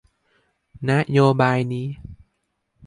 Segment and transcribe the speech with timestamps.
[0.89, 1.87] นโยบายนี้